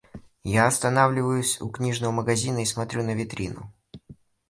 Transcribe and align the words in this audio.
Я 0.43 0.65
останавливаюсь 0.65 1.61
у 1.61 1.69
книжного 1.69 2.11
магазина 2.11 2.63
и 2.63 2.65
смотрю 2.65 3.03
на 3.03 3.13
витрину. 3.13 3.71